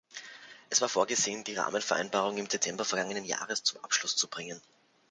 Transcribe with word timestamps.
Es 0.71 0.81
war 0.81 0.89
vorgesehen, 0.89 1.43
die 1.43 1.53
Rahmenvereinbarung 1.55 2.35
im 2.39 2.47
Dezember 2.47 2.83
vergangenen 2.85 3.23
Jahres 3.23 3.61
zum 3.63 3.83
Abschluss 3.83 4.15
zu 4.15 4.27
bringen. 4.29 4.59